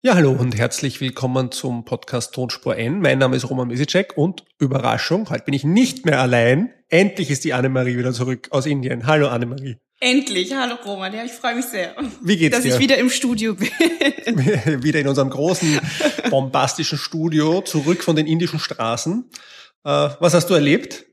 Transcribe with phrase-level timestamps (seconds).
[0.00, 3.00] Ja, hallo und herzlich willkommen zum Podcast Tonspur N.
[3.00, 6.72] Mein Name ist Roman Misicek und Überraschung, heute bin ich nicht mehr allein.
[6.88, 9.08] Endlich ist die Annemarie wieder zurück aus Indien.
[9.08, 9.78] Hallo Annemarie.
[9.98, 11.96] Endlich, hallo Roman, ja, ich freue mich sehr.
[12.22, 12.74] Wie geht's dass dir?
[12.74, 13.70] ich wieder im Studio bin.
[14.84, 15.80] wieder in unserem großen,
[16.30, 19.28] bombastischen Studio, zurück von den indischen Straßen.
[19.82, 21.06] Äh, was hast du erlebt?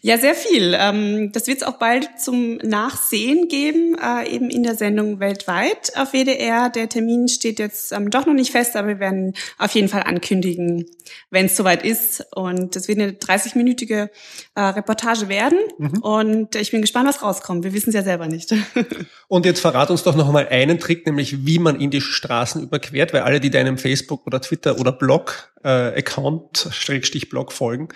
[0.00, 0.76] Ja, sehr viel.
[0.78, 5.92] Ähm, das wird es auch bald zum Nachsehen geben, äh, eben in der Sendung weltweit
[5.96, 6.70] auf WDR.
[6.70, 10.02] Der Termin steht jetzt ähm, doch noch nicht fest, aber wir werden auf jeden Fall
[10.02, 10.86] ankündigen,
[11.30, 12.24] wenn es soweit ist.
[12.34, 14.10] Und es wird eine 30-minütige
[14.54, 15.58] äh, Reportage werden.
[15.78, 15.98] Mhm.
[16.02, 17.64] Und ich bin gespannt, was rauskommt.
[17.64, 18.54] Wir wissen es ja selber nicht.
[19.28, 23.12] Und jetzt verrat uns doch noch mal einen Trick, nämlich wie man indische Straßen überquert,
[23.12, 27.88] weil alle, die deinem Facebook oder Twitter oder Blog äh, Account Schrägstich Blog folgen,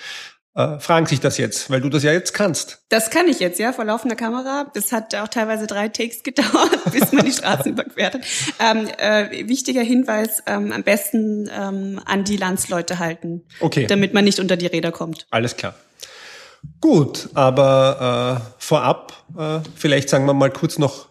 [0.56, 2.78] äh, fragen sich das jetzt, weil du das ja jetzt kannst.
[2.88, 4.70] Das kann ich jetzt, ja, vor laufender Kamera.
[4.72, 8.22] Das hat auch teilweise drei Takes gedauert, bis man die Straßen überquert hat.
[8.58, 13.86] Ähm, äh, wichtiger Hinweis, ähm, am besten ähm, an die Landsleute halten, okay.
[13.86, 15.26] damit man nicht unter die Räder kommt.
[15.30, 15.74] Alles klar.
[16.80, 21.08] Gut, aber äh, vorab, äh, vielleicht sagen wir mal kurz noch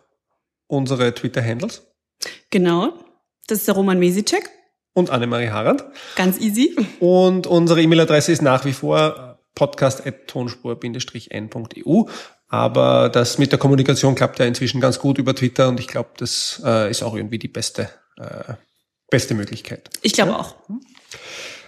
[0.68, 1.84] unsere Twitter-Handles.
[2.50, 2.94] Genau,
[3.48, 4.50] das ist der Roman Mesicek.
[4.94, 5.84] Und Annemarie Harand.
[6.16, 6.76] Ganz easy.
[7.00, 12.03] Und unsere E-Mail-Adresse ist nach wie vor podcast.tonspur-n.eu.
[12.48, 16.12] Aber das mit der Kommunikation klappt ja inzwischen ganz gut über Twitter und ich glaube,
[16.17, 18.53] das äh, ist auch irgendwie die beste, äh,
[19.09, 19.89] beste Möglichkeit.
[20.03, 20.39] Ich glaube ja?
[20.39, 20.56] auch.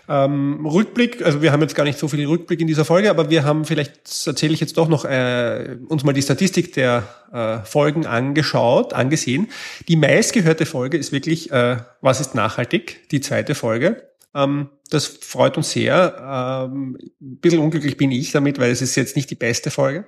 [0.10, 3.30] Ähm, Rückblick, also wir haben jetzt gar nicht so viel Rückblick in dieser Folge, aber
[3.30, 7.66] wir haben vielleicht, erzähle ich jetzt doch noch, äh, uns mal die Statistik der äh,
[7.66, 9.50] Folgen angeschaut, angesehen.
[9.90, 13.10] Die meistgehörte Folge ist wirklich, äh, was ist nachhaltig?
[13.10, 14.08] Die zweite Folge.
[14.38, 16.16] Ähm, das freut uns sehr.
[16.70, 20.06] Ähm, ein bisschen unglücklich bin ich damit, weil es ist jetzt nicht die beste Folge.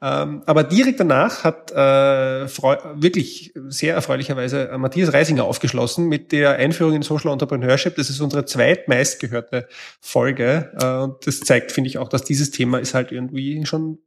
[0.00, 6.56] Ähm, aber direkt danach hat äh, wirklich sehr erfreulicherweise äh, Matthias Reisinger aufgeschlossen mit der
[6.56, 7.96] Einführung in Social Entrepreneurship.
[7.96, 9.68] Das ist unsere zweitmeistgehörte
[10.00, 10.72] Folge.
[10.80, 13.98] Äh, und das zeigt, finde ich, auch, dass dieses Thema ist halt irgendwie schon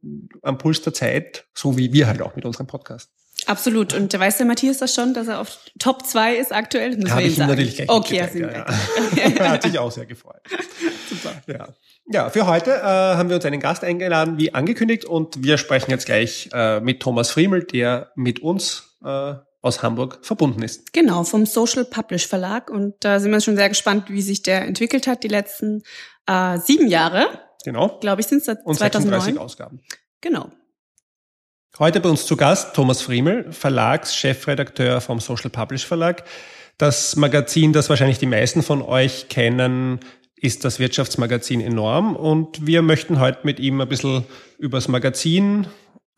[0.42, 3.10] am Puls der Zeit, so wie wir halt auch mit unserem Podcast.
[3.46, 3.94] Absolut.
[3.94, 6.96] Und weiß der Matthias das schon, dass er auf Top 2 ist aktuell?
[6.96, 8.66] Das Habe ich ihm natürlich gleich Okay, ja, ja.
[9.38, 10.40] Er hat sich auch sehr gefreut.
[11.08, 11.34] Super.
[11.46, 11.68] Ja.
[12.10, 15.90] Ja, für heute äh, haben wir uns einen Gast eingeladen, wie angekündigt, und wir sprechen
[15.90, 20.92] jetzt gleich äh, mit Thomas Friemel, der mit uns äh, aus Hamburg verbunden ist.
[20.92, 22.70] Genau, vom Social Publish Verlag.
[22.70, 25.82] Und da sind wir schon sehr gespannt, wie sich der entwickelt hat, die letzten
[26.26, 27.26] äh, sieben Jahre.
[27.64, 27.98] Genau.
[28.00, 29.20] Glaube ich, sind es seit 2009.
[29.20, 29.80] 36 Ausgaben.
[30.20, 30.50] Genau.
[31.78, 36.24] Heute bei uns zu Gast Thomas Friemel, Verlagschefredakteur vom Social Publish Verlag.
[36.76, 40.00] Das Magazin, das wahrscheinlich die meisten von euch kennen,
[40.34, 44.24] ist das Wirtschaftsmagazin enorm und wir möchten heute mit ihm ein bisschen
[44.58, 45.68] über das Magazin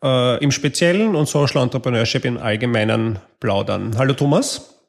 [0.03, 3.95] äh, im Speziellen und Social Entrepreneurship im Allgemeinen plaudern.
[3.99, 4.79] Hallo Thomas.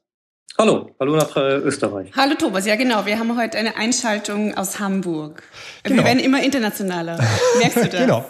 [0.57, 2.13] Hallo, hallo nach äh, Österreich.
[2.17, 5.43] Hallo Thomas, ja genau, wir haben heute eine Einschaltung aus Hamburg.
[5.83, 5.99] Genau.
[5.99, 7.19] Wir werden immer internationaler.
[7.59, 8.01] Merkst du das?
[8.01, 8.25] genau.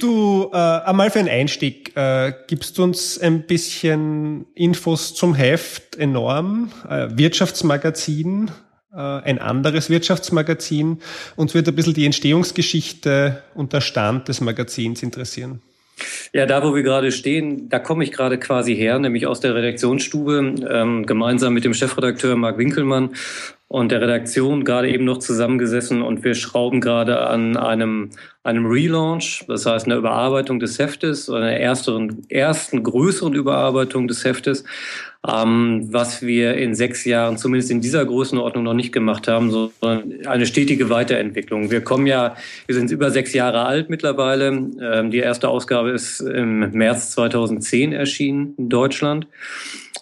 [0.00, 5.96] Du, äh, einmal für einen Einstieg, äh, gibst du uns ein bisschen Infos zum Heft
[5.96, 8.50] enorm, äh, Wirtschaftsmagazin,
[8.92, 10.98] äh, ein anderes Wirtschaftsmagazin.
[11.36, 15.62] Uns wird ein bisschen die Entstehungsgeschichte und der Stand des Magazins interessieren.
[16.32, 19.54] Ja, da wo wir gerade stehen, da komme ich gerade quasi her, nämlich aus der
[19.54, 23.10] Redaktionsstube, ähm, gemeinsam mit dem Chefredakteur Marc Winkelmann
[23.74, 28.10] und der Redaktion gerade eben noch zusammengesessen und wir schrauben gerade an einem,
[28.44, 34.62] einem Relaunch, das heißt einer Überarbeitung des Heftes, einer ersten, ersten größeren Überarbeitung des Heftes,
[35.28, 40.24] ähm, was wir in sechs Jahren zumindest in dieser Größenordnung noch nicht gemacht haben, sondern
[40.24, 41.72] eine stetige Weiterentwicklung.
[41.72, 42.36] Wir kommen ja,
[42.66, 44.50] wir sind über sechs Jahre alt mittlerweile.
[44.50, 49.26] Ähm, die erste Ausgabe ist im März 2010 erschienen in Deutschland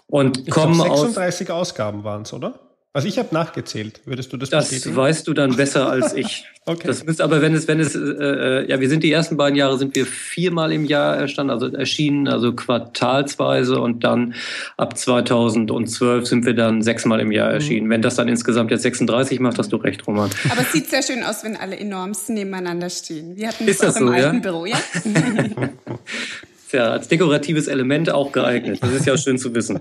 [0.08, 2.60] und ich kommen glaub, 36 aus Ausgaben waren es, oder?
[2.94, 4.00] Also ich habe nachgezählt.
[4.04, 4.94] Würdest du das, das bestätigen?
[4.94, 6.44] Das weißt du dann besser als ich.
[6.66, 6.86] okay.
[6.86, 9.78] Das müsst, aber wenn es, wenn es, äh, ja, wir sind die ersten beiden Jahre
[9.78, 14.34] sind wir viermal im Jahr erstanden, also erschienen, also quartalsweise und dann
[14.76, 17.54] ab 2012 sind wir dann sechsmal im Jahr mhm.
[17.54, 17.86] erschienen.
[17.86, 17.90] Mhm.
[17.90, 20.28] Wenn das dann insgesamt jetzt 36 macht, hast du recht, Roman.
[20.50, 23.36] Aber es sieht sehr schön aus, wenn alle enormsten nebeneinander stehen.
[23.36, 24.26] Wir hatten das, das auch so, im ja?
[24.26, 24.76] alten Büro, ja?
[26.72, 28.78] ja als dekoratives Element auch geeignet.
[28.82, 29.80] Das ist ja schön zu wissen.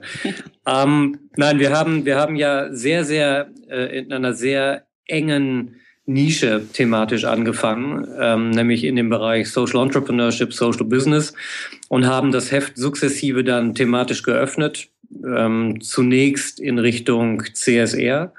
[0.66, 6.64] Ähm, nein, wir haben, wir haben ja sehr, sehr äh, in einer sehr engen Nische
[6.74, 11.34] thematisch angefangen, ähm, nämlich in dem Bereich Social Entrepreneurship, Social Business
[11.90, 14.90] und haben das Heft sukzessive dann thematisch geöffnet,
[15.24, 18.34] ähm, zunächst in Richtung CSR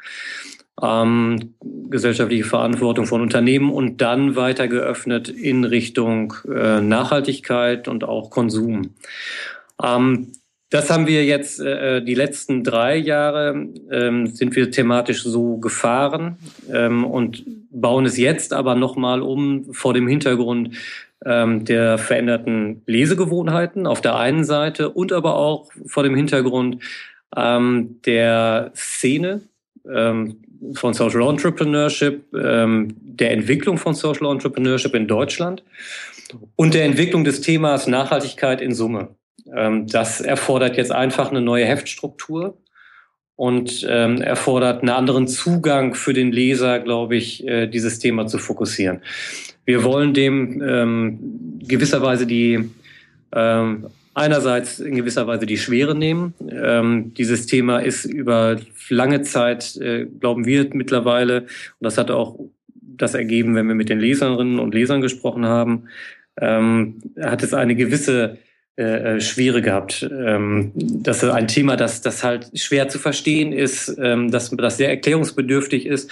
[0.83, 1.55] ähm,
[1.89, 8.91] gesellschaftliche Verantwortung von Unternehmen und dann weiter geöffnet in Richtung äh, Nachhaltigkeit und auch Konsum.
[9.83, 10.33] Ähm,
[10.71, 16.39] das haben wir jetzt äh, die letzten drei Jahre ähm, sind wir thematisch so gefahren
[16.73, 20.75] ähm, und bauen es jetzt aber nochmal um vor dem Hintergrund
[21.27, 26.79] ähm, der veränderten Lesegewohnheiten auf der einen Seite und aber auch vor dem Hintergrund
[27.37, 29.43] ähm, der Szene
[29.87, 30.42] ähm,
[30.75, 35.63] von Social Entrepreneurship, ähm, der Entwicklung von Social Entrepreneurship in Deutschland
[36.57, 39.09] und der Entwicklung des Themas Nachhaltigkeit in Summe.
[39.55, 42.57] Ähm, das erfordert jetzt einfach eine neue Heftstruktur
[43.37, 48.39] und ähm, erfordert einen anderen Zugang für den Leser, glaube ich, äh, dieses Thema zu
[48.39, 49.01] fokussieren.
[49.65, 52.71] Wir wollen dem ähm, gewisserweise die
[53.35, 56.35] ähm, einerseits in gewisser Weise die Schwere nehmen.
[56.51, 58.57] Ähm, dieses Thema ist über
[58.89, 61.49] lange Zeit, äh, glauben wir mittlerweile, und
[61.81, 62.39] das hat auch
[62.75, 65.85] das ergeben, wenn wir mit den Leserinnen und Lesern gesprochen haben,
[66.41, 68.39] ähm, hat es eine gewisse
[68.75, 70.09] äh, äh, Schwere gehabt.
[70.11, 74.79] Ähm, das ist ein Thema, das, das halt schwer zu verstehen ist, ähm, das, das
[74.79, 76.11] sehr erklärungsbedürftig ist.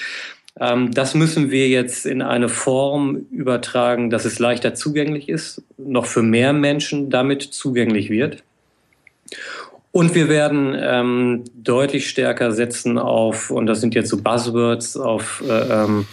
[0.61, 6.07] Ähm, das müssen wir jetzt in eine Form übertragen, dass es leichter zugänglich ist, noch
[6.07, 8.45] für mehr Menschen damit zugänglich wird.
[9.93, 15.43] Und wir werden ähm, deutlich stärker setzen auf, und das sind jetzt so Buzzwords, auf
[15.49, 16.07] äh, ähm,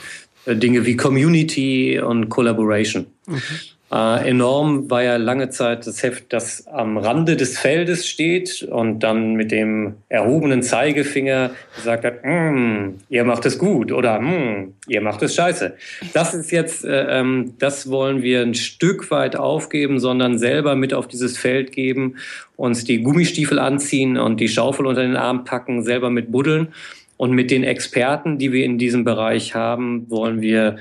[0.47, 3.05] Dinge wie Community und Collaboration.
[3.27, 3.41] Mhm.
[3.89, 8.99] Äh, enorm war ja lange Zeit das Heft, das am Rande des Feldes steht und
[8.99, 14.99] dann mit dem erhobenen Zeigefinger gesagt hat, mm, ihr macht es gut oder mm, ihr
[14.99, 15.77] macht es scheiße.
[16.13, 20.93] Das ist jetzt, äh, ähm, das wollen wir ein Stück weit aufgeben, sondern selber mit
[20.93, 22.15] auf dieses Feld geben,
[22.57, 26.69] uns die Gummistiefel anziehen und die Schaufel unter den Arm packen, selber mit buddeln.
[27.15, 30.77] Und mit den Experten, die wir in diesem Bereich haben, wollen wir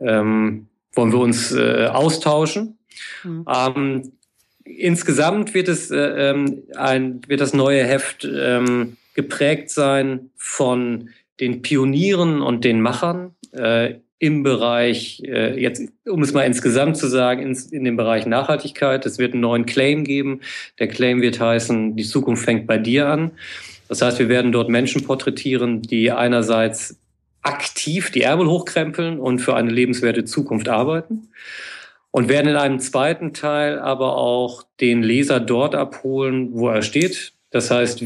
[0.00, 2.78] ähm, wollen wir uns äh, austauschen.
[3.24, 3.46] Mhm.
[3.48, 4.12] Ähm,
[4.64, 11.10] insgesamt wird es äh, ähm, ein, wird das neue Heft ähm, geprägt sein von
[11.40, 17.08] den Pionieren und den Machern äh, im Bereich, äh, jetzt um es mal insgesamt zu
[17.08, 19.04] sagen, ins, in dem Bereich Nachhaltigkeit.
[19.04, 20.42] Es wird einen neuen Claim geben.
[20.78, 23.32] Der Claim wird heißen, die Zukunft fängt bei dir an.
[23.88, 27.01] Das heißt, wir werden dort Menschen porträtieren, die einerseits
[27.42, 31.28] aktiv die Ärmel hochkrempeln und für eine lebenswerte Zukunft arbeiten.
[32.10, 37.32] Und werden in einem zweiten Teil aber auch den Leser dort abholen, wo er steht.
[37.50, 38.04] Das heißt,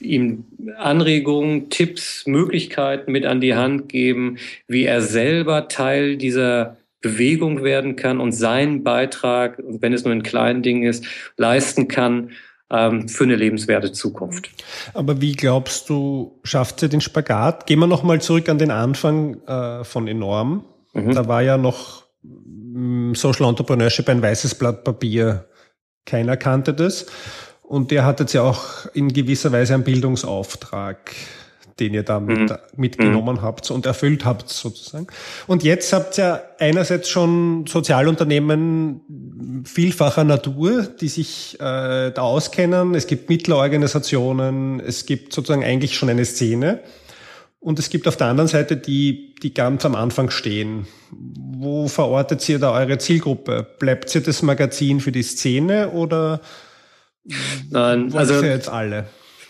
[0.00, 0.44] ihm
[0.76, 7.94] Anregungen, Tipps, Möglichkeiten mit an die Hand geben, wie er selber Teil dieser Bewegung werden
[7.94, 11.04] kann und seinen Beitrag, wenn es nur in kleinen Dingen ist,
[11.36, 12.32] leisten kann,
[12.70, 14.50] ähm, für eine lebenswerte Zukunft.
[14.94, 17.66] Aber wie glaubst du, schafft sie den Spagat?
[17.66, 20.64] Gehen wir nochmal zurück an den Anfang äh, von Enorm.
[20.92, 21.14] Mhm.
[21.14, 25.48] Da war ja noch mm, Social Entrepreneurship ein weißes Blatt Papier.
[26.04, 27.06] Keiner kannte das.
[27.62, 31.12] Und der hat jetzt ja auch in gewisser Weise einen Bildungsauftrag
[31.78, 32.56] den ihr da mit, mhm.
[32.76, 33.42] mitgenommen mhm.
[33.42, 35.06] habt und erfüllt habt sozusagen.
[35.46, 42.94] Und jetzt habt ihr einerseits schon Sozialunternehmen vielfacher Natur, die sich äh, da auskennen.
[42.94, 46.80] Es gibt Mittelorganisationen, es gibt sozusagen eigentlich schon eine Szene.
[47.60, 50.86] Und es gibt auf der anderen Seite die, die ganz am Anfang stehen.
[51.10, 53.66] Wo verortet ihr da eure Zielgruppe?
[53.78, 56.40] Bleibt ihr das Magazin für die Szene oder
[57.70, 59.06] Nein, also jetzt alle?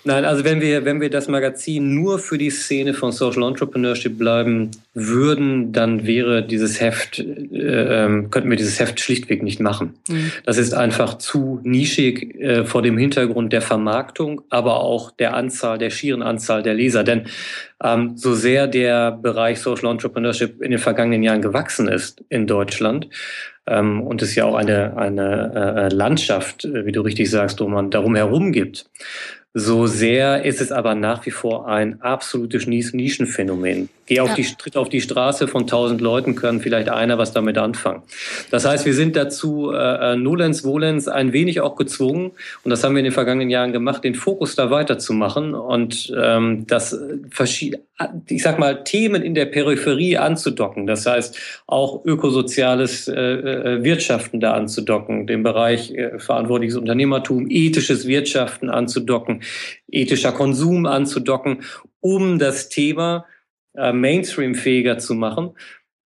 [0.06, 4.16] Nein, also wenn wir, wenn wir das Magazin nur für die Szene von Social Entrepreneurship
[4.16, 9.94] bleiben würden, dann wäre dieses Heft, äh, ähm, könnten wir dieses Heft schlichtweg nicht machen.
[10.08, 10.30] Mhm.
[10.44, 15.76] Das ist einfach zu nischig äh, vor dem Hintergrund der Vermarktung, aber auch der Anzahl,
[15.76, 17.02] der schieren Anzahl der Leser.
[17.02, 17.24] Denn
[17.82, 23.08] ähm, so sehr der Bereich Social Entrepreneurship in den vergangenen Jahren gewachsen ist in Deutschland,
[23.66, 27.90] ähm, und es ja auch eine, eine äh, Landschaft, äh, wie du richtig sagst, Roman,
[27.90, 28.86] darum herum gibt,
[29.58, 33.88] so sehr ist es aber nach wie vor ein absolutes Nischenphänomen.
[34.04, 34.34] Geh auf ja.
[34.36, 38.02] die, tritt auf die Straße von tausend Leuten, können vielleicht einer was damit anfangen.
[38.50, 42.32] Das heißt, wir sind dazu äh, äh nolens volens ein wenig auch gezwungen,
[42.62, 46.66] und das haben wir in den vergangenen Jahren gemacht, den Fokus da weiterzumachen und ähm,
[46.68, 46.96] das
[47.30, 47.82] verschiedene,
[48.28, 50.86] ich sag mal, Themen in der Peripherie anzudocken.
[50.86, 58.06] Das heißt, auch ökosoziales äh, äh, Wirtschaften da anzudocken, den Bereich äh, verantwortliches Unternehmertum, ethisches
[58.06, 59.40] Wirtschaften anzudocken,
[59.88, 61.62] ethischer Konsum anzudocken,
[62.00, 63.26] um das Thema
[63.74, 65.50] äh, Mainstream-fähiger zu machen.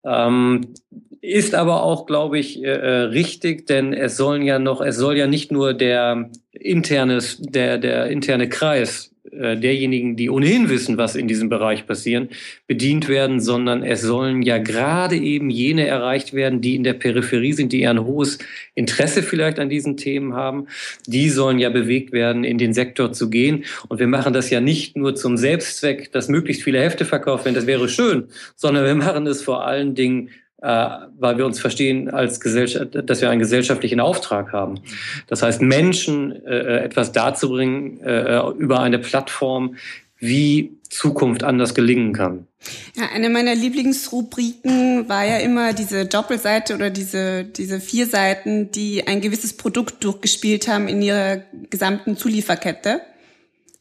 [0.05, 0.73] Ähm,
[1.21, 5.17] ist aber auch, glaube ich, äh, äh, richtig, denn es sollen ja noch, es soll
[5.17, 11.27] ja nicht nur der interne, der, der interne Kreis derjenigen, die ohnehin wissen, was in
[11.27, 12.29] diesem Bereich passieren,
[12.65, 17.53] bedient werden, sondern es sollen ja gerade eben jene erreicht werden, die in der Peripherie
[17.53, 18.39] sind, die eher ein hohes
[18.73, 20.67] Interesse vielleicht an diesen Themen haben.
[21.05, 23.65] Die sollen ja bewegt werden, in den Sektor zu gehen.
[23.89, 27.55] Und wir machen das ja nicht nur zum Selbstzweck, dass möglichst viele Hefte verkauft werden,
[27.55, 28.25] das wäre schön,
[28.55, 33.21] sondern wir machen es vor allen Dingen äh, weil wir uns verstehen als Gesellschaft, dass
[33.21, 34.81] wir einen gesellschaftlichen Auftrag haben.
[35.27, 39.75] Das heißt, Menschen äh, etwas darzubringen äh, über eine Plattform,
[40.19, 42.47] wie Zukunft anders gelingen kann.
[42.95, 49.07] Ja, eine meiner Lieblingsrubriken war ja immer diese Doppelseite oder diese, diese vier Seiten, die
[49.07, 53.01] ein gewisses Produkt durchgespielt haben in ihrer gesamten Zulieferkette.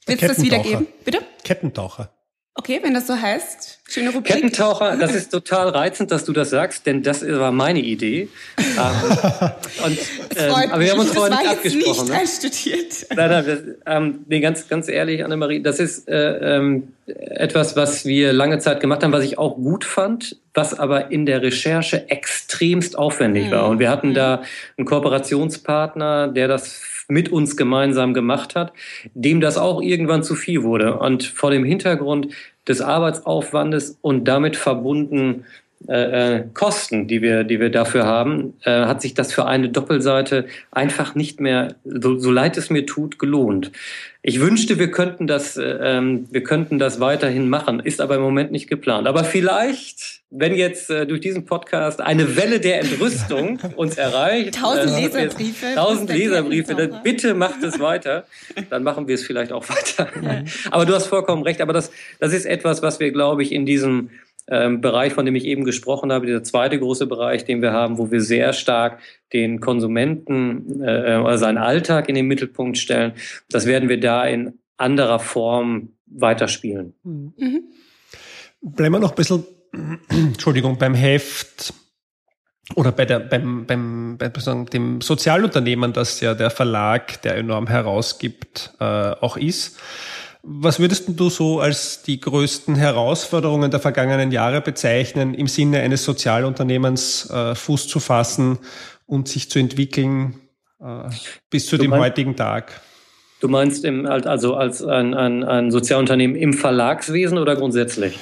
[0.06, 0.86] Willst du das wiedergeben?
[1.04, 1.18] Bitte?
[1.44, 2.10] Kettentaucher.
[2.56, 3.78] Okay, wenn das so heißt.
[3.88, 4.34] Schöne Rubrik.
[4.34, 8.28] Kettentaucher, das ist total reizend, dass du das sagst, denn das war meine Idee.
[8.58, 8.68] Ähm,
[9.84, 9.98] und,
[10.36, 12.04] ähm, aber wir haben uns vorher nicht abgesprochen.
[12.04, 12.18] Nicht ne?
[12.18, 13.06] einstudiert.
[13.16, 18.04] Nein, nein, das, ähm, nee, ganz, ganz ehrlich, Annemarie, das ist äh, ähm, etwas, was
[18.04, 22.10] wir lange Zeit gemacht haben, was ich auch gut fand, was aber in der Recherche
[22.10, 23.50] extremst aufwendig mhm.
[23.52, 23.68] war.
[23.68, 24.14] Und wir hatten mhm.
[24.14, 24.42] da
[24.76, 26.80] einen Kooperationspartner, der das
[27.10, 28.72] mit uns gemeinsam gemacht hat,
[29.14, 30.98] dem das auch irgendwann zu viel wurde.
[30.98, 32.28] Und vor dem Hintergrund
[32.66, 35.44] des Arbeitsaufwandes und damit verbunden
[35.88, 39.70] äh, äh, Kosten, die wir, die wir dafür haben, äh, hat sich das für eine
[39.70, 43.72] Doppelseite einfach nicht mehr, so, so leid es mir tut, gelohnt.
[44.22, 48.20] Ich wünschte, wir könnten das, äh, ähm, wir könnten das weiterhin machen, ist aber im
[48.20, 49.08] Moment nicht geplant.
[49.08, 54.90] Aber vielleicht, wenn jetzt äh, durch diesen Podcast eine Welle der Entrüstung uns erreicht, tausend
[54.90, 58.26] äh, Leserbriefe, tausend Leserbriefe, dann bitte macht es weiter,
[58.68, 60.08] dann machen wir es vielleicht auch weiter.
[60.22, 60.44] Ja.
[60.70, 61.62] Aber du hast vollkommen recht.
[61.62, 64.10] Aber das, das ist etwas, was wir, glaube ich, in diesem
[64.50, 67.98] ähm, Bereich, von dem ich eben gesprochen habe, dieser zweite große Bereich, den wir haben,
[67.98, 68.98] wo wir sehr stark
[69.32, 73.12] den Konsumenten äh, oder seinen Alltag in den Mittelpunkt stellen,
[73.48, 76.94] das werden wir da in anderer Form weiterspielen.
[77.04, 77.62] Mhm.
[78.60, 79.44] Bleiben wir noch ein bisschen,
[80.08, 81.72] Entschuldigung, beim Heft
[82.74, 88.72] oder bei der, beim, beim, bei dem Sozialunternehmen, das ja der Verlag, der enorm herausgibt,
[88.80, 89.78] äh, auch ist.
[90.42, 96.04] Was würdest du so als die größten Herausforderungen der vergangenen Jahre bezeichnen, im Sinne eines
[96.04, 98.58] Sozialunternehmens äh, Fuß zu fassen
[99.06, 100.40] und sich zu entwickeln
[100.80, 101.10] äh,
[101.50, 102.80] bis zu du dem meinst, heutigen Tag?
[103.40, 108.18] Du meinst im, also als ein, ein, ein Sozialunternehmen im Verlagswesen oder grundsätzlich?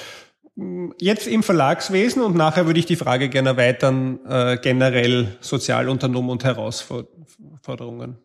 [1.01, 6.43] Jetzt im Verlagswesen und nachher würde ich die Frage gerne erweitern, äh, generell Sozialunternehmen und
[6.43, 8.19] Herausforderungen.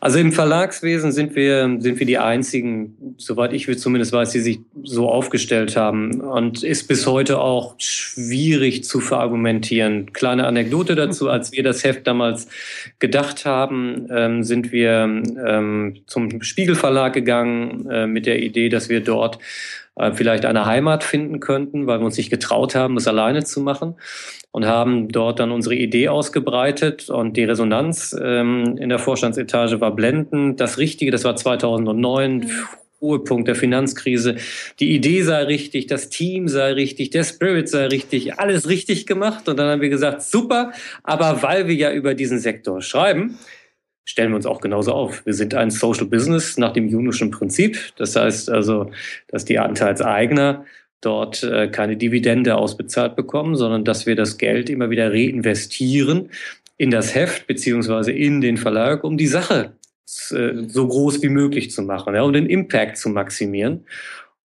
[0.00, 4.60] Also im Verlagswesen sind wir, sind wir die einzigen, soweit ich zumindest weiß, die sich
[4.82, 6.20] so aufgestellt haben.
[6.20, 10.12] Und ist bis heute auch schwierig zu verargumentieren.
[10.12, 12.48] Kleine Anekdote dazu, als wir das Heft damals
[12.98, 19.00] gedacht haben, ähm, sind wir ähm, zum Spiegelverlag gegangen äh, mit der Idee, dass wir
[19.00, 19.38] dort
[19.96, 23.60] äh, vielleicht eine Heimat finden könnten, weil wir uns nicht getraut haben, es alleine zu
[23.60, 23.94] machen
[24.50, 29.94] und haben dort dann unsere Idee ausgebreitet und die Resonanz ähm, in der Vorstandsetage war
[29.94, 30.60] blendend.
[30.60, 32.38] Das Richtige, das war 2009.
[32.38, 32.50] Mhm.
[33.04, 34.36] Ruhepunkt der Finanzkrise.
[34.80, 39.46] Die Idee sei richtig, das Team sei richtig, der Spirit sei richtig, alles richtig gemacht.
[39.48, 40.72] Und dann haben wir gesagt, super,
[41.02, 43.38] aber weil wir ja über diesen Sektor schreiben,
[44.04, 45.24] stellen wir uns auch genauso auf.
[45.24, 47.78] Wir sind ein Social Business nach dem Junischen Prinzip.
[47.96, 48.90] Das heißt also,
[49.28, 50.64] dass die Anteilseigner
[51.00, 56.30] dort äh, keine Dividende ausbezahlt bekommen, sondern dass wir das Geld immer wieder reinvestieren
[56.76, 59.74] in das Heft beziehungsweise in den Verlag, um die Sache
[60.30, 63.86] äh, so groß wie möglich zu machen, ja, um den Impact zu maximieren.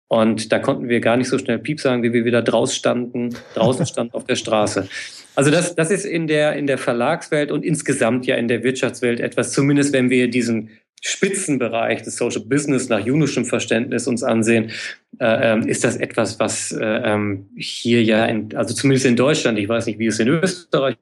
[0.09, 3.35] Und da konnten wir gar nicht so schnell Piep sagen, wie wir wieder draußen standen,
[3.53, 4.89] draußen standen auf der Straße.
[5.35, 9.19] Also das, das ist in der, in der Verlagswelt und insgesamt ja in der Wirtschaftswelt
[9.19, 14.71] etwas, zumindest wenn wir diesen Spitzenbereich des Social Business nach junischem Verständnis uns ansehen,
[15.19, 19.59] äh, ähm, ist das etwas, was äh, ähm, hier ja, in, also zumindest in Deutschland,
[19.59, 20.97] ich weiß nicht, wie es in Österreich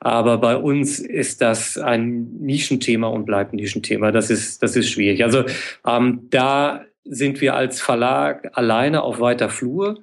[0.00, 4.10] aber bei uns ist das ein Nischenthema und bleibt ein Nischenthema.
[4.10, 5.22] Das ist, das ist schwierig.
[5.22, 5.44] Also
[5.86, 10.00] ähm, da sind wir als Verlag alleine auf weiter Flur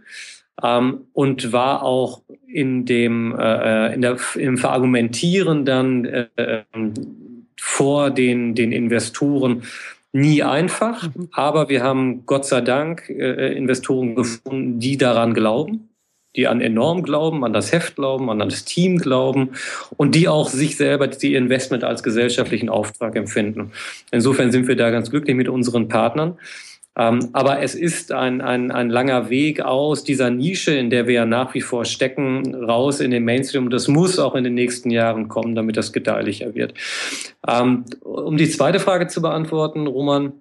[0.62, 6.64] ähm, und war auch in dem äh, in der, im Verargumentieren dann äh,
[7.60, 9.64] vor den, den Investoren
[10.12, 11.30] nie einfach, mhm.
[11.32, 15.90] aber wir haben Gott sei Dank äh, Investoren gefunden, die daran glauben,
[16.36, 19.50] die an enorm glauben, an das Heft glauben, an das Team glauben
[19.98, 23.72] und die auch sich selber die Investment als gesellschaftlichen Auftrag empfinden.
[24.12, 26.38] Insofern sind wir da ganz glücklich mit unseren Partnern.
[27.00, 31.14] Ähm, aber es ist ein, ein, ein langer Weg aus dieser Nische, in der wir
[31.14, 33.70] ja nach wie vor stecken, raus in den Mainstream.
[33.70, 36.74] Das muss auch in den nächsten Jahren kommen, damit das gedeihlicher wird.
[37.48, 40.34] Ähm, um die zweite Frage zu beantworten, Roman,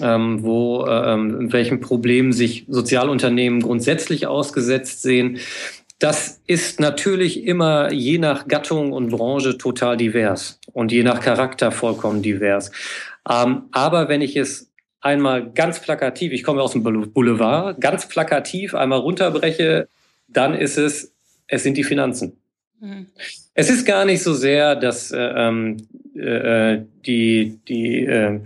[0.00, 5.38] ähm, wo äh, ähm, welchen Problemen sich Sozialunternehmen grundsätzlich ausgesetzt sehen.
[5.98, 11.72] Das ist natürlich immer je nach Gattung und Branche total divers und je nach Charakter
[11.72, 12.70] vollkommen divers.
[13.28, 14.70] Ähm, aber wenn ich es
[15.00, 19.88] einmal ganz plakativ, ich komme aus dem Boulevard, ganz plakativ einmal runterbreche,
[20.28, 21.12] dann ist es,
[21.46, 22.38] es sind die Finanzen.
[22.80, 23.06] Mhm.
[23.54, 25.76] Es ist gar nicht so sehr, dass äh, ähm,
[26.14, 28.40] äh, die, die äh, äh,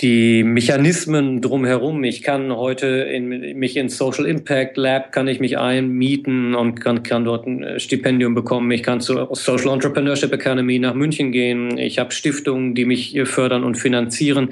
[0.00, 2.04] die Mechanismen drumherum.
[2.04, 7.02] Ich kann heute in, mich in Social Impact Lab kann ich mich einmieten und kann,
[7.02, 8.70] kann dort ein äh, Stipendium bekommen.
[8.70, 11.76] Ich kann zur Social Entrepreneurship Academy nach München gehen.
[11.76, 14.50] Ich habe Stiftungen, die mich fördern und finanzieren.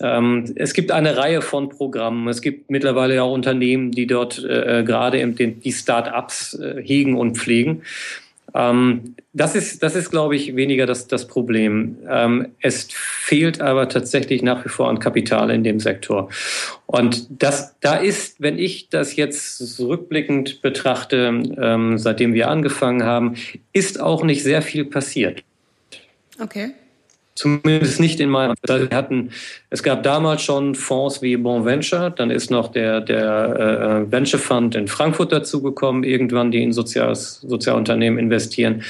[0.00, 2.28] Ähm, es gibt eine Reihe von Programmen.
[2.28, 7.82] Es gibt mittlerweile auch Unternehmen, die dort äh, gerade die Start-ups äh, hegen und pflegen.
[8.54, 11.98] Ähm, das ist, das ist, glaube ich, weniger das, das Problem.
[12.08, 16.30] Ähm, es fehlt aber tatsächlich nach wie vor an Kapital in dem Sektor.
[16.86, 23.34] Und das, da ist, wenn ich das jetzt rückblickend betrachte, ähm, seitdem wir angefangen haben,
[23.72, 25.42] ist auch nicht sehr viel passiert.
[26.40, 26.72] Okay.
[27.36, 28.54] Zumindest nicht in meinem.
[28.64, 29.30] Wir hatten,
[29.68, 34.38] es gab damals schon Fonds wie Bon Venture, dann ist noch der, der äh, Venture
[34.38, 38.82] Fund in Frankfurt dazugekommen, irgendwann, die in Soziales, Sozialunternehmen investieren.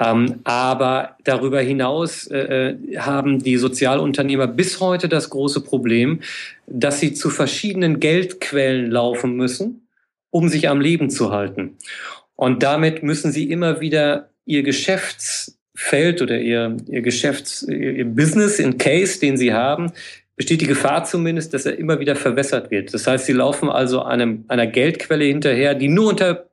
[0.00, 2.38] Ähm, aber darüber hinaus äh,
[2.70, 6.20] äh, haben die Sozialunternehmer bis heute das große Problem,
[6.66, 9.88] dass sie zu verschiedenen Geldquellen laufen müssen,
[10.30, 11.76] um sich am Leben zu halten.
[12.36, 18.58] Und damit müssen sie immer wieder ihr Geschäfts Feld oder ihr, ihr Geschäfts-, ihr Business,
[18.58, 19.92] in Case, den sie haben,
[20.36, 22.94] besteht die Gefahr zumindest, dass er immer wieder verwässert wird.
[22.94, 26.50] Das heißt, sie laufen also einem, einer Geldquelle hinterher, die nur unter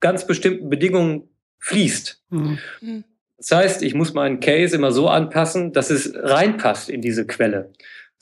[0.00, 1.28] ganz bestimmten Bedingungen
[1.60, 2.22] fließt.
[2.30, 2.58] Mhm.
[3.38, 7.72] Das heißt, ich muss meinen Case immer so anpassen, dass es reinpasst in diese Quelle.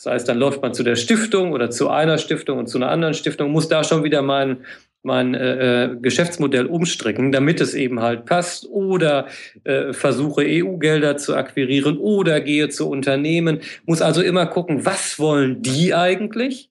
[0.02, 2.90] Das heißt, dann läuft man zu der Stiftung oder zu einer Stiftung und zu einer
[2.90, 4.64] anderen Stiftung, muss da schon wieder meinen
[5.02, 9.26] mein äh, äh, Geschäftsmodell umstricken, damit es eben halt passt oder
[9.64, 15.62] äh, versuche EU-Gelder zu akquirieren oder gehe zu Unternehmen, muss also immer gucken, was wollen
[15.62, 16.71] die eigentlich?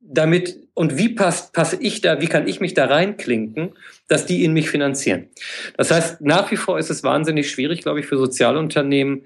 [0.00, 3.74] Damit und wie passt, passe ich da, wie kann ich mich da reinklinken,
[4.06, 5.28] dass die in mich finanzieren?
[5.76, 9.24] Das heißt, nach wie vor ist es wahnsinnig schwierig, glaube ich, für Sozialunternehmen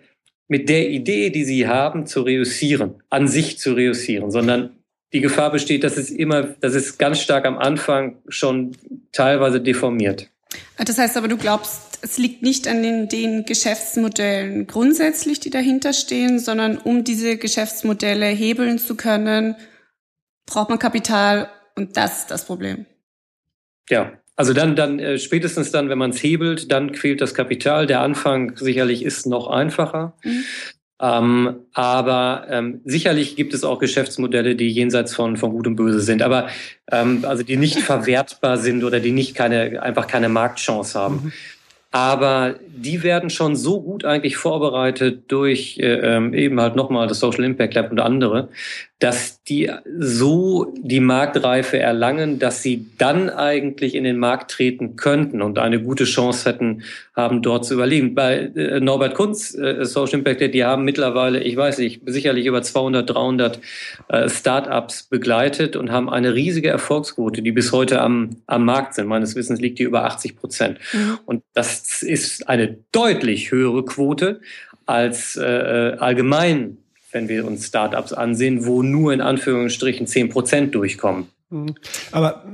[0.49, 4.71] mit der Idee, die sie haben, zu reüssieren, an sich zu reüssieren, sondern
[5.13, 8.77] die Gefahr besteht, dass es immer, dass es ganz stark am Anfang schon
[9.13, 10.31] teilweise deformiert.
[10.77, 15.93] Das heißt aber, du glaubst, es liegt nicht an den, den Geschäftsmodellen grundsätzlich, die dahinter
[15.93, 19.57] stehen, sondern um diese Geschäftsmodelle hebeln zu können,
[20.47, 22.87] braucht man Kapital und das ist das Problem.
[23.89, 27.89] Ja, also dann, dann äh, spätestens dann, wenn man es hebelt, dann quält das Kapital.
[27.89, 30.15] Der Anfang sicherlich ist noch einfacher.
[30.23, 30.45] Mhm.
[31.01, 36.01] Ähm, aber ähm, sicherlich gibt es auch Geschäftsmodelle, die jenseits von, von Gut und Böse
[36.01, 36.49] sind, aber
[36.91, 41.17] ähm, also die nicht verwertbar sind oder die nicht keine, einfach keine Marktchance haben.
[41.17, 41.33] Mhm.
[41.91, 47.19] Aber die werden schon so gut eigentlich vorbereitet durch äh, ähm, eben halt nochmal das
[47.19, 48.51] Social Impact Lab und andere,
[48.99, 55.41] dass die so die Marktreife erlangen, dass sie dann eigentlich in den Markt treten könnten
[55.41, 56.83] und eine gute Chance hätten,
[57.15, 58.17] haben dort zu überleben.
[58.17, 62.61] Bei äh, Norbert Kunz, äh, Social Impact, die haben mittlerweile, ich weiß nicht, sicherlich über
[62.61, 63.61] 200, 300
[64.09, 69.07] äh, Startups begleitet und haben eine riesige Erfolgsquote, die bis heute am, am Markt sind.
[69.07, 70.79] Meines Wissens liegt die über 80 Prozent.
[70.93, 71.19] Mhm.
[71.25, 74.41] Und das ist eine deutlich höhere Quote
[74.87, 76.79] als äh, äh allgemein
[77.13, 81.29] wenn wir uns Startups ansehen, wo nur in Anführungsstrichen zehn Prozent durchkommen.
[81.51, 81.75] Mhm.
[82.13, 82.45] Aber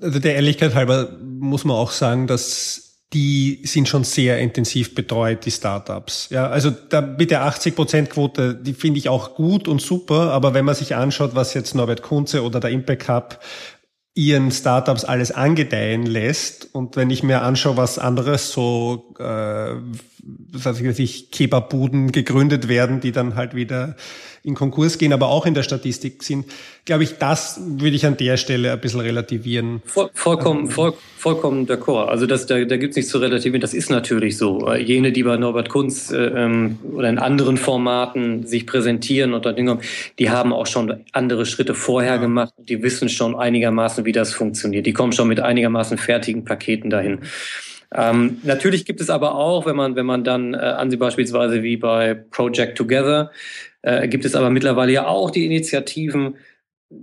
[0.00, 5.44] also der Ehrlichkeit halber muss man auch sagen, dass die sind schon sehr intensiv betreut,
[5.44, 6.28] die Startups.
[6.30, 10.32] Ja, also da mit der 80 Prozent Quote, die finde ich auch gut und super.
[10.32, 13.38] Aber wenn man sich anschaut, was jetzt Norbert Kunze oder der Impact Hub
[14.14, 16.74] ihren Startups alles angedeihen lässt.
[16.74, 19.74] Und wenn ich mir anschaue, was anderes so, äh,
[20.22, 23.96] was weiß ich, Kebabbuden gegründet werden, die dann halt wieder
[24.44, 26.46] in Konkurs gehen, aber auch in der Statistik sind,
[26.84, 29.82] glaube ich, das würde ich an der Stelle ein bisschen relativieren.
[29.84, 32.06] Voll, vollkommen, voll, vollkommen d'accord.
[32.06, 33.60] Also das, da, da gibt es nichts zu relativieren.
[33.60, 34.66] Das ist natürlich so.
[34.66, 39.44] Äh, jene, die bei Norbert Kunz äh, ähm, oder in anderen Formaten sich präsentieren und
[39.56, 39.78] Dinge,
[40.18, 42.20] die haben auch schon andere Schritte vorher ja.
[42.20, 42.52] gemacht.
[42.58, 44.86] Die wissen schon einigermaßen, wie das funktioniert.
[44.86, 47.20] Die kommen schon mit einigermaßen fertigen Paketen dahin.
[47.94, 51.76] Ähm, natürlich gibt es aber auch, wenn man, wenn man dann äh, ansieht, beispielsweise wie
[51.76, 53.30] bei Project Together,
[53.82, 56.36] äh, gibt es aber mittlerweile ja auch die Initiativen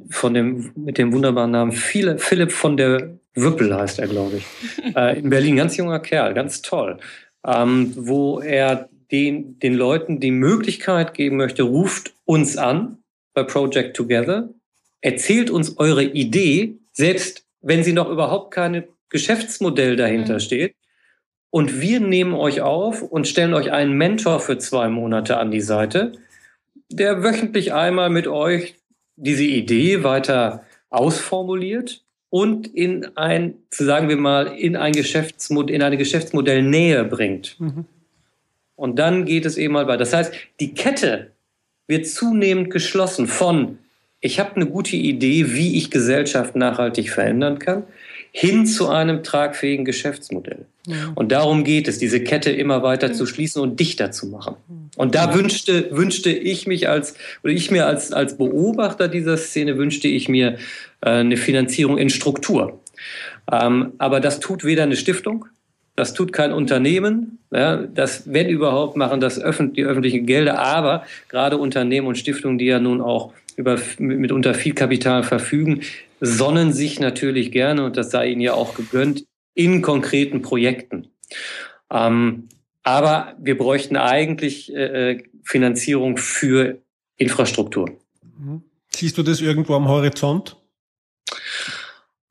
[0.10, 4.46] von dem, mit dem wunderbaren Namen Philipp von der Wüppel heißt er, glaube ich.
[4.96, 6.98] Äh, in Berlin, ganz junger Kerl, ganz toll.
[7.46, 12.98] Ähm, wo er den, den Leuten die Möglichkeit geben möchte, ruft uns an
[13.34, 14.50] bei Project Together,
[15.02, 20.40] erzählt uns eure Idee, selbst wenn sie noch überhaupt kein Geschäftsmodell dahinter mhm.
[20.40, 20.76] steht.
[21.52, 25.62] Und wir nehmen euch auf und stellen euch einen Mentor für zwei Monate an die
[25.62, 26.12] Seite,
[26.92, 28.76] der wöchentlich einmal mit euch
[29.16, 35.98] diese Idee weiter ausformuliert und in ein, sagen wir mal, in ein Geschäftsmodell, in eine
[35.98, 37.60] Geschäftsmodell Nähe bringt.
[37.60, 37.86] Mhm.
[38.76, 39.98] Und dann geht es eben mal weiter.
[39.98, 41.32] Das heißt, die Kette
[41.88, 43.80] wird zunehmend geschlossen von,
[44.22, 47.84] ich habe eine gute Idee, wie ich Gesellschaft nachhaltig verändern kann,
[48.32, 50.66] hin zu einem tragfähigen Geschäftsmodell.
[50.86, 51.12] Ja.
[51.16, 54.56] Und darum geht es, diese Kette immer weiter zu schließen und dichter zu machen.
[54.98, 59.78] Und da wünschte, wünschte ich mich als, oder ich mir als, als Beobachter dieser Szene
[59.78, 60.58] wünschte ich mir
[61.02, 62.80] äh, eine Finanzierung in Struktur.
[63.52, 65.46] Ähm, aber das tut weder eine Stiftung,
[65.96, 67.40] das tut kein Unternehmen.
[67.52, 70.60] Ja, das, wenn überhaupt, machen das öffentlich, die öffentlichen Gelder.
[70.60, 75.82] Aber gerade Unternehmen und Stiftungen, die ja nun auch über, mitunter viel Kapital verfügen,
[76.22, 81.08] sonnen sich natürlich gerne, und das sei ihnen ja auch gegönnt, in konkreten Projekten.
[81.92, 82.48] Ähm,
[82.84, 86.78] aber wir bräuchten eigentlich äh, äh Finanzierung für
[87.18, 87.90] Infrastruktur.
[88.38, 88.62] Mhm.
[88.94, 90.58] Siehst du das irgendwo am Horizont?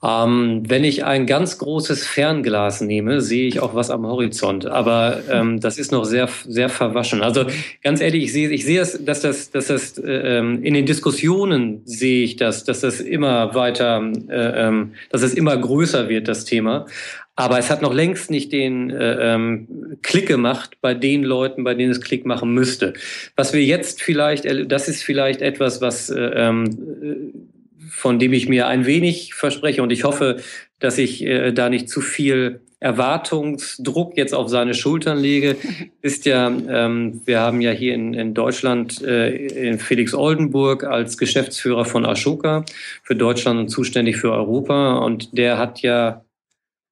[0.00, 4.64] Ähm, wenn ich ein ganz großes Fernglas nehme, sehe ich auch was am Horizont.
[4.66, 7.20] Aber ähm, das ist noch sehr, sehr verwaschen.
[7.20, 7.46] Also
[7.82, 10.86] ganz ehrlich, ich sehe, ich sehe es, dass das, dass das äh, ähm, in den
[10.86, 16.28] Diskussionen sehe ich das, dass das immer weiter, äh, ähm, dass es immer größer wird,
[16.28, 16.86] das Thema.
[17.34, 21.74] Aber es hat noch längst nicht den äh, ähm, Klick gemacht bei den Leuten, bei
[21.74, 22.94] denen es Klick machen müsste.
[23.34, 27.48] Was wir jetzt vielleicht, das ist vielleicht etwas, was äh, ähm,
[27.90, 29.82] von dem ich mir ein wenig verspreche.
[29.82, 30.38] Und ich hoffe,
[30.78, 35.56] dass ich äh, da nicht zu viel Erwartungsdruck jetzt auf seine Schultern lege,
[36.02, 41.18] ist ja, ähm, wir haben ja hier in, in Deutschland äh, in Felix Oldenburg als
[41.18, 42.64] Geschäftsführer von Ashoka
[43.02, 44.98] für Deutschland und zuständig für Europa.
[44.98, 46.24] Und der hat ja,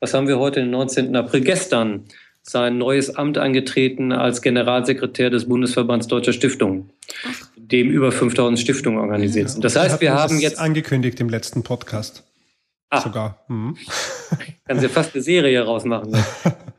[0.01, 1.15] was haben wir heute, den 19.
[1.15, 2.05] April, gestern
[2.49, 6.91] sein neues Amt angetreten als Generalsekretär des Bundesverbands Deutscher Stiftungen,
[7.73, 9.65] dem über 5000 Stiftungen organisiert sind.
[9.65, 12.25] Das heißt, wir haben jetzt angekündigt im letzten Podcast.
[12.91, 13.01] Ah.
[13.01, 13.45] Sogar.
[13.49, 13.77] Mhm.
[14.67, 16.17] Kannst ja fast eine Serie rausmachen.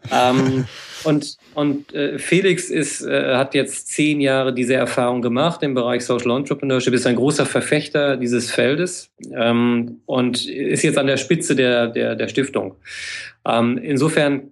[0.10, 0.66] Ähm,
[1.04, 6.06] und und äh, Felix ist, äh, hat jetzt zehn Jahre diese Erfahrung gemacht im Bereich
[6.06, 11.56] Social Entrepreneurship, ist ein großer Verfechter dieses Feldes ähm, und ist jetzt an der Spitze
[11.56, 12.76] der, der, der Stiftung.
[13.46, 14.52] Ähm, insofern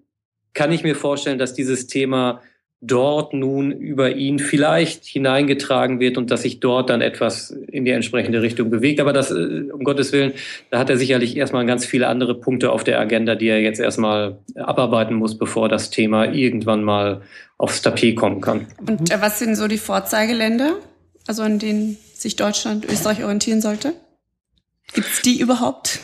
[0.54, 2.42] kann ich mir vorstellen, dass dieses Thema
[2.82, 7.92] dort nun über ihn vielleicht hineingetragen wird und dass sich dort dann etwas in die
[7.92, 9.00] entsprechende Richtung bewegt.
[9.00, 10.34] Aber das, äh, um Gottes Willen,
[10.70, 13.80] da hat er sicherlich erstmal ganz viele andere Punkte auf der Agenda, die er jetzt
[13.80, 17.22] erstmal abarbeiten muss, bevor das Thema irgendwann mal
[17.58, 18.68] aufs Tapet kommen kann.
[18.88, 20.76] Und äh, was sind so die Vorzeigeländer,
[21.28, 23.94] also an denen sich Deutschland, Österreich orientieren sollte?
[24.94, 26.00] Gibt es die überhaupt?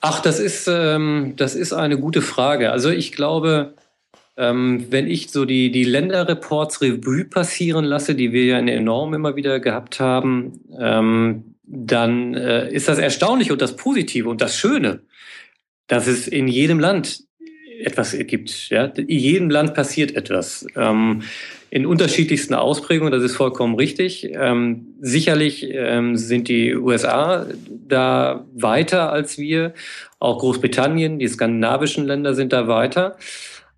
[0.00, 2.70] Ach, das ist, ähm, das ist eine gute Frage.
[2.70, 3.74] Also ich glaube,
[4.36, 9.14] ähm, wenn ich so die, die Länderreports Revue passieren lasse, die wir ja in enorm
[9.14, 14.56] immer wieder gehabt haben, ähm, dann äh, ist das erstaunlich und das Positive und das
[14.56, 15.00] Schöne,
[15.88, 17.24] dass es in jedem Land
[17.80, 18.68] etwas gibt.
[18.70, 18.84] Ja?
[18.84, 20.66] In jedem Land passiert etwas.
[20.76, 21.22] Ähm,
[21.70, 24.30] in unterschiedlichsten Ausprägungen, das ist vollkommen richtig.
[24.32, 29.74] Ähm, sicherlich ähm, sind die USA da weiter als wir,
[30.18, 33.16] auch Großbritannien, die skandinavischen Länder sind da weiter.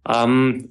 [0.09, 0.71] Ähm,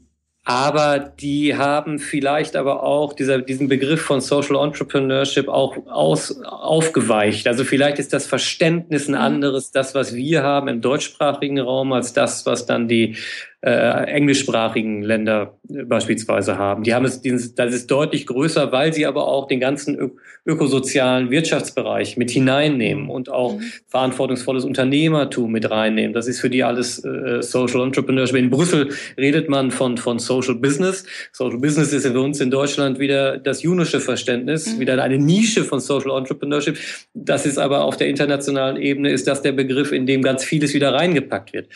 [0.50, 7.48] aber die haben vielleicht aber auch dieser, diesen Begriff von Social Entrepreneurship auch aus, aufgeweicht.
[7.48, 9.18] Also vielleicht ist das Verständnis ein mhm.
[9.18, 13.18] anderes, das, was wir haben im deutschsprachigen Raum, als das, was dann die
[13.60, 16.84] äh, englischsprachigen Länder beispielsweise haben.
[16.84, 17.22] Die haben es,
[17.56, 20.12] das ist deutlich größer, weil sie aber auch den ganzen ök
[20.48, 23.64] ökosozialen Wirtschaftsbereich mit hineinnehmen und auch mhm.
[23.88, 26.14] verantwortungsvolles Unternehmertum mit reinnehmen.
[26.14, 28.38] Das ist für die alles äh, Social Entrepreneurship.
[28.38, 31.06] In Brüssel redet man von, von Social Business.
[31.34, 34.80] Social Business ist für uns in Deutschland wieder das junische Verständnis, mhm.
[34.80, 36.78] wieder eine Nische von Social Entrepreneurship.
[37.14, 40.74] Das ist aber auf der internationalen Ebene ist das der Begriff, in dem ganz vieles
[40.74, 41.68] wieder reingepackt wird.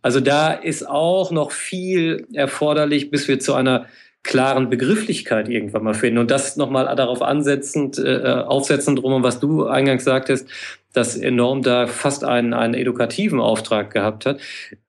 [0.00, 3.86] Also da ist auch noch viel erforderlich, bis wir zu einer
[4.22, 6.18] klaren Begrifflichkeit irgendwann mal finden.
[6.18, 10.48] Und das nochmal darauf ansetzend, äh, aufsetzend drum, was du eingangs sagtest,
[10.92, 14.40] dass enorm da fast einen, einen edukativen Auftrag gehabt hat,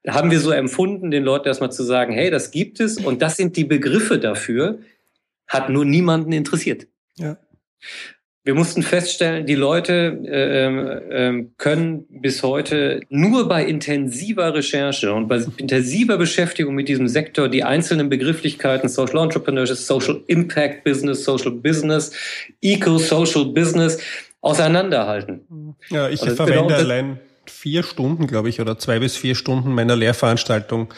[0.08, 3.38] haben wir so empfunden, den Leuten erstmal zu sagen, hey, das gibt es und das
[3.38, 4.80] sind die Begriffe dafür,
[5.48, 6.88] hat nur niemanden interessiert.
[7.18, 7.38] Ja.
[8.46, 15.30] Wir mussten feststellen, die Leute äh, äh, können bis heute nur bei intensiver Recherche und
[15.30, 21.52] bei intensiver Beschäftigung mit diesem Sektor die einzelnen Begrifflichkeiten Social Entrepreneurship, Social Impact Business, Social
[21.52, 22.12] Business,
[22.62, 24.00] Eco-Social Business
[24.42, 25.76] auseinanderhalten.
[25.90, 29.74] Ja, ich also verwende genau allein vier Stunden, glaube ich, oder zwei bis vier Stunden
[29.74, 30.94] meiner Lehrveranstaltung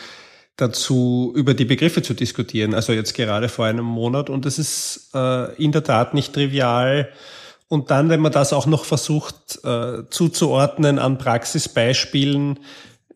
[0.57, 2.73] dazu, über die Begriffe zu diskutieren.
[2.73, 4.29] Also jetzt gerade vor einem Monat.
[4.29, 7.09] Und es ist äh, in der Tat nicht trivial.
[7.67, 12.59] Und dann, wenn man das auch noch versucht äh, zuzuordnen an Praxisbeispielen,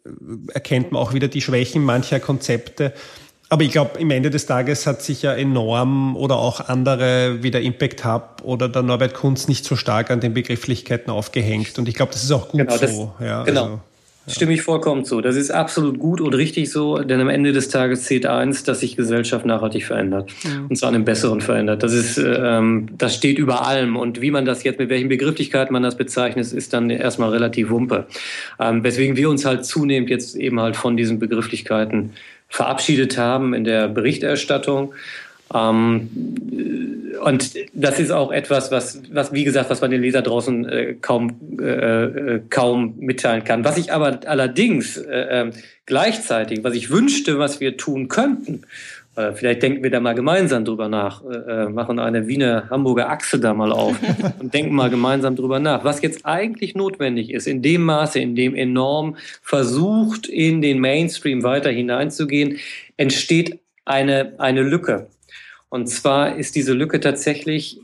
[0.06, 0.10] äh,
[0.54, 2.94] erkennt man auch wieder die Schwächen mancher Konzepte.
[3.52, 7.50] Aber ich glaube, im Ende des Tages hat sich ja enorm oder auch andere wie
[7.50, 11.80] der Impact Hub oder der Norbert Kunz nicht so stark an den Begrifflichkeiten aufgehängt.
[11.80, 13.14] Und ich glaube, das ist auch gut genau, so.
[13.18, 13.64] Das, ja, genau.
[13.64, 13.80] Also.
[14.30, 15.22] Stimme ich vollkommen zu.
[15.22, 18.82] Das ist absolut gut und richtig so, denn am Ende des Tages zählt eins, dass
[18.82, 20.32] sich Gesellschaft nachhaltig verändert.
[20.44, 20.66] Ja.
[20.70, 21.84] Und zwar einem besseren verändert.
[21.84, 23.96] Das ist, ähm, das steht über allem.
[23.96, 27.70] Und wie man das jetzt, mit welchen Begrifflichkeiten man das bezeichnet, ist dann erstmal relativ
[27.70, 28.06] wumpe.
[28.60, 32.12] Ähm, weswegen wir uns halt zunehmend jetzt eben halt von diesen Begrifflichkeiten
[32.48, 34.94] verabschiedet haben in der Berichterstattung.
[35.54, 36.10] Ähm,
[37.24, 40.96] und das ist auch etwas, was, was wie gesagt, was man den Leser draußen äh,
[41.02, 43.66] kaum, äh, äh, kaum mitteilen kann.
[43.66, 45.52] Was ich aber allerdings äh, ähm,
[45.86, 48.64] gleichzeitig, was ich wünschte, was wir tun könnten,
[49.16, 53.10] äh, vielleicht denken wir da mal gemeinsam drüber nach, äh, äh machen eine Wiener Hamburger
[53.10, 53.98] Achse da mal auf
[54.40, 58.36] und denken mal gemeinsam drüber nach, was jetzt eigentlich notwendig ist, in dem Maße, in
[58.36, 62.60] dem enorm versucht, in den Mainstream weiter hineinzugehen,
[62.98, 65.08] entsteht eine, eine Lücke.
[65.70, 67.80] Und zwar ist diese Lücke tatsächlich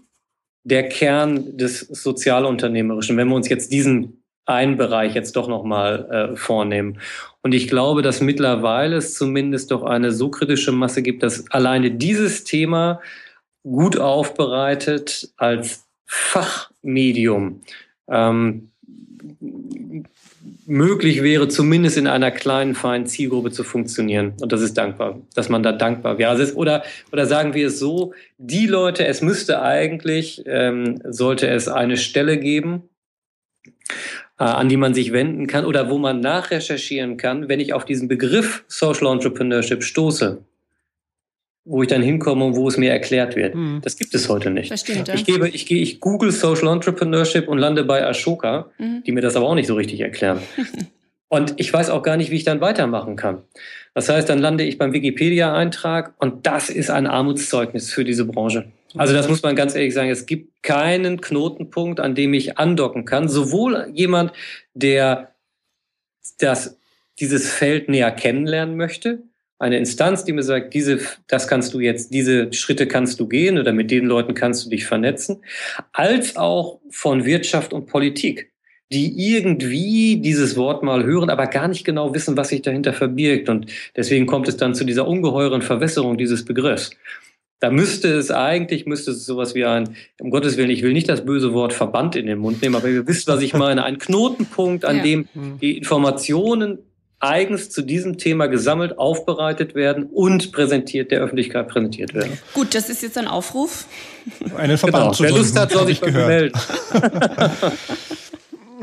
[0.63, 6.35] der Kern des Sozialunternehmerischen, wenn wir uns jetzt diesen einen Bereich jetzt doch nochmal äh,
[6.35, 6.99] vornehmen.
[7.41, 11.91] Und ich glaube, dass mittlerweile es zumindest doch eine so kritische Masse gibt, dass alleine
[11.91, 13.01] dieses Thema
[13.63, 17.61] gut aufbereitet als Fachmedium
[18.07, 18.71] ähm,
[20.65, 24.33] möglich wäre, zumindest in einer kleinen, feinen Zielgruppe zu funktionieren.
[24.41, 26.29] Und das ist dankbar, dass man da dankbar wäre.
[26.29, 31.67] Also oder, oder sagen wir es so, die Leute, es müsste eigentlich, ähm, sollte es
[31.67, 32.83] eine Stelle geben,
[34.39, 37.85] äh, an die man sich wenden kann oder wo man nachrecherchieren kann, wenn ich auf
[37.85, 40.43] diesen Begriff Social Entrepreneurship stoße
[41.65, 43.55] wo ich dann hinkomme und wo es mir erklärt wird.
[43.55, 43.81] Mhm.
[43.83, 44.77] Das gibt es heute nicht.
[44.79, 45.15] Stimmt, ja.
[45.15, 49.03] Ich gebe, ich gehe, ich google Social Entrepreneurship und lande bei Ashoka, mhm.
[49.03, 50.39] die mir das aber auch nicht so richtig erklären.
[51.27, 53.41] und ich weiß auch gar nicht, wie ich dann weitermachen kann.
[53.95, 58.71] Das heißt, dann lande ich beim Wikipedia-Eintrag und das ist ein Armutszeugnis für diese Branche.
[58.97, 60.09] Also das muss man ganz ehrlich sagen.
[60.09, 63.27] Es gibt keinen Knotenpunkt, an dem ich andocken kann.
[63.27, 64.31] Sowohl jemand,
[64.73, 65.31] der
[66.39, 66.77] das,
[67.19, 69.23] dieses Feld näher kennenlernen möchte,
[69.57, 73.57] eine Instanz, die mir sagt, diese, das kannst du jetzt, diese Schritte kannst du gehen
[73.57, 75.37] oder mit den Leuten kannst du dich vernetzen,
[75.93, 78.51] als auch von Wirtschaft und Politik,
[78.91, 83.49] die irgendwie dieses Wort mal hören, aber gar nicht genau wissen, was sich dahinter verbirgt.
[83.49, 86.91] Und deswegen kommt es dann zu dieser ungeheuren Verwässerung dieses Begriffs.
[87.59, 91.07] Da müsste es eigentlich, müsste es sowas wie ein, um Gottes Willen, ich will nicht
[91.07, 93.97] das böse Wort Verband in den Mund nehmen, aber ihr wisst, was ich meine, ein
[93.97, 95.03] Knotenpunkt, an ja.
[95.03, 95.27] dem
[95.61, 96.79] die Informationen
[97.25, 102.37] eigens zu diesem Thema gesammelt, aufbereitet werden und präsentiert, der Öffentlichkeit präsentiert werden.
[102.53, 103.85] Gut, das ist jetzt ein Aufruf.
[104.57, 105.13] Einen Verband genau.
[105.13, 106.57] zu Wer Lust hat, soll sich melden.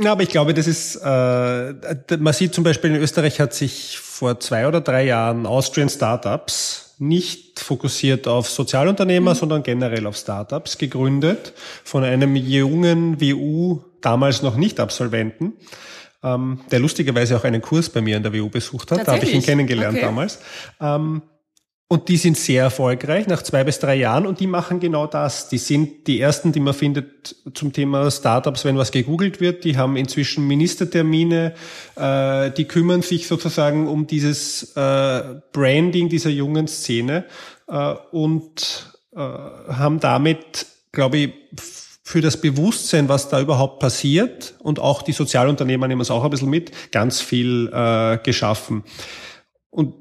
[0.00, 1.74] Ja, aber ich glaube, das ist, äh,
[2.18, 6.94] man sieht zum Beispiel in Österreich hat sich vor zwei oder drei Jahren Austrian Startups
[6.98, 9.36] nicht fokussiert auf Sozialunternehmer, mhm.
[9.36, 11.52] sondern generell auf Startups gegründet
[11.84, 15.54] von einem jungen WU, damals noch nicht Absolventen
[16.22, 19.06] ähm, der lustigerweise auch einen Kurs bei mir an der WU besucht hat.
[19.06, 20.06] Da habe ich ihn kennengelernt okay.
[20.06, 20.38] damals.
[20.80, 21.22] Ähm,
[21.92, 25.50] und die sind sehr erfolgreich nach zwei bis drei Jahren und die machen genau das.
[25.50, 29.64] Die sind die ersten, die man findet zum Thema Startups, wenn was gegoogelt wird.
[29.64, 31.52] Die haben inzwischen Ministertermine.
[31.96, 37.26] Äh, die kümmern sich sozusagen um dieses äh, Branding dieser jungen Szene
[37.68, 41.32] äh, und äh, haben damit, glaube ich,
[42.12, 46.30] für das Bewusstsein, was da überhaupt passiert und auch die Sozialunternehmer nehmen es auch ein
[46.30, 48.84] bisschen mit, ganz viel äh, geschaffen.
[49.70, 49.94] Und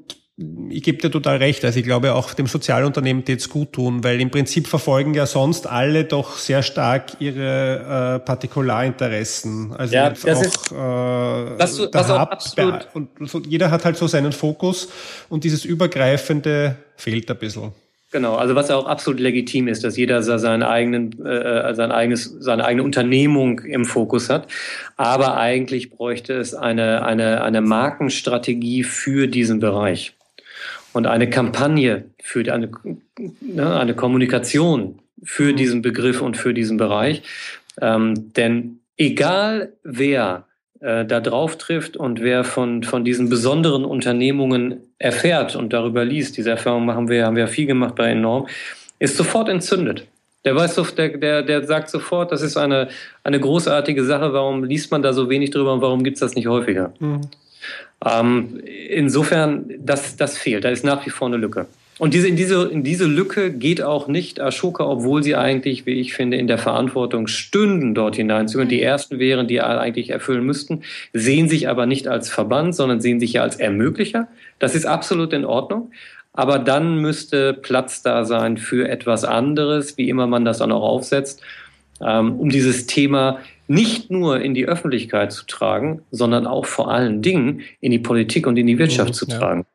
[0.68, 1.64] ich gebe dir total recht.
[1.64, 5.66] Also ich glaube, auch dem Sozialunternehmen tät's gut tun, weil im Prinzip verfolgen ja sonst
[5.66, 9.72] alle doch sehr stark ihre äh, Partikularinteressen.
[9.74, 13.86] Also ja, das auch, ist, äh, was, du, was auch absolut und so, jeder hat
[13.86, 14.88] halt so seinen Fokus
[15.30, 17.72] und dieses Übergreifende fehlt ein bisschen.
[18.12, 22.66] Genau, also was auch absolut legitim ist, dass jeder seinen eigenen, äh, sein eigenes, seine
[22.66, 24.48] eigene Unternehmung im Fokus hat.
[24.98, 30.14] Aber eigentlich bräuchte es eine, eine, eine Markenstrategie für diesen Bereich.
[30.92, 32.70] und eine Kampagne für eine,
[33.40, 35.56] ne, eine Kommunikation für mhm.
[35.56, 37.22] diesen Begriff und für diesen Bereich.
[37.80, 40.46] Ähm, denn egal wer
[40.82, 46.36] äh, da drauf trifft und wer von, von diesen besonderen Unternehmungen erfährt und darüber liest,
[46.36, 48.48] diese Erfahrung machen wir, haben wir viel gemacht bei Enorm,
[48.98, 50.06] ist sofort entzündet.
[50.44, 52.88] Der weiß so, der, der, der sagt sofort, das ist eine,
[53.22, 56.34] eine großartige Sache, warum liest man da so wenig drüber und warum gibt es das
[56.34, 56.92] nicht häufiger?
[56.98, 57.20] Mhm.
[58.04, 61.66] Ähm, insofern, das, das fehlt, da ist nach wie vor eine Lücke.
[61.98, 66.00] Und diese, in, diese, in diese Lücke geht auch nicht Ashoka, obwohl sie eigentlich, wie
[66.00, 68.68] ich finde, in der Verantwortung stünden, dort hineinzugehen.
[68.68, 73.20] Die ersten wären, die eigentlich erfüllen müssten, sehen sich aber nicht als Verband, sondern sehen
[73.20, 74.28] sich ja als Ermöglicher.
[74.58, 75.92] Das ist absolut in Ordnung.
[76.32, 80.82] Aber dann müsste Platz da sein für etwas anderes, wie immer man das dann auch
[80.82, 81.42] aufsetzt,
[82.00, 87.22] ähm, um dieses Thema nicht nur in die Öffentlichkeit zu tragen, sondern auch vor allen
[87.22, 89.66] Dingen in die Politik und in die Wirtschaft mhm, zu tragen.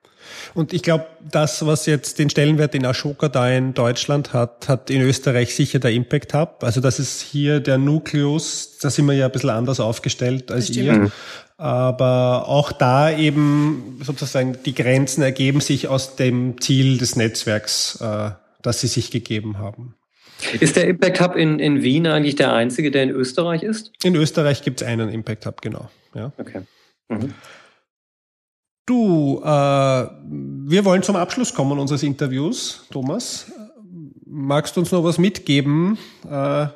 [0.58, 4.89] Und ich glaube, das, was jetzt den Stellenwert in Ashoka da in Deutschland hat, hat
[4.89, 6.63] in Österreich sicher der Impact Hub.
[6.63, 10.72] Also das ist hier der Nukleus, da sind wir ja ein bisschen anders aufgestellt als
[10.72, 10.93] ihr.
[10.93, 11.12] Mhm.
[11.58, 18.32] Aber auch da eben sozusagen die Grenzen ergeben sich aus dem Ziel des Netzwerks, äh,
[18.63, 19.93] das sie sich gegeben haben.
[20.60, 23.91] Ist der Impact Hub in, in Wien eigentlich der einzige, der in Österreich ist?
[24.02, 25.91] In Österreich gibt es einen Impact Hub, genau.
[26.15, 26.32] Ja.
[26.39, 26.62] Okay.
[27.10, 27.36] Mhm.
[28.88, 30.08] Du, äh,
[30.69, 33.45] wir wollen zum Abschluss kommen unseres Interviews, Thomas.
[34.25, 35.97] Magst du uns noch was mitgeben?
[36.30, 36.67] Äh,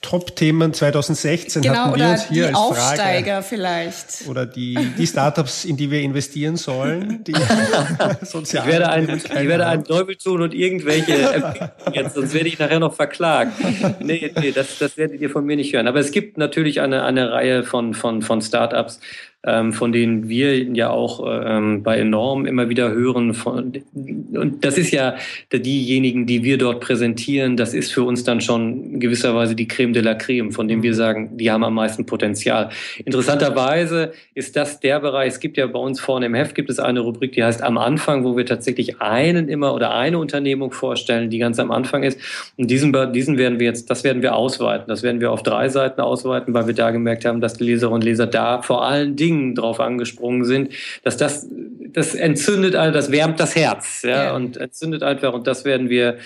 [0.00, 3.46] Top-Themen 2016 genau, hatten wir uns hier als Aufsteiger Frage.
[3.46, 4.28] vielleicht.
[4.28, 7.24] Oder die, die Startups, in die wir investieren sollen.
[7.24, 7.34] Die
[8.22, 12.58] sozialen ich werde, ein, ich werde einen Teufel tun und irgendwelche jetzt, sonst werde ich
[12.58, 13.52] nachher noch verklagt.
[14.00, 15.88] Nee, nee, das, das werdet ihr von mir nicht hören.
[15.88, 19.00] Aber es gibt natürlich eine, eine Reihe von, von, von Startups,
[19.46, 23.32] ähm, von denen wir ja auch ähm, bei Enorm immer wieder hören.
[23.32, 25.14] Von, und das ist ja
[25.52, 30.02] diejenigen, die wir dort präsentieren, das ist für uns dann schon gewisserweise die Creme de
[30.02, 30.96] la Creme, von dem wir mhm.
[30.96, 32.70] sagen, die haben am meisten Potenzial.
[33.04, 36.78] Interessanterweise ist das der Bereich, es gibt ja bei uns vorne im Heft gibt es
[36.78, 41.30] eine Rubrik, die heißt am Anfang, wo wir tatsächlich einen immer oder eine Unternehmung vorstellen,
[41.30, 42.18] die ganz am Anfang ist.
[42.56, 44.86] Und diesen, diesen werden wir jetzt, das werden wir ausweiten.
[44.88, 47.96] Das werden wir auf drei Seiten ausweiten, weil wir da gemerkt haben, dass die Leserinnen
[47.96, 50.72] und Leser da vor allen Dingen Dingen drauf angesprungen sind,
[51.02, 51.48] dass das,
[51.88, 54.34] das entzündet, das wärmt das Herz, ja, ja.
[54.34, 55.32] und entzündet einfach.
[55.32, 56.18] Und das werden wir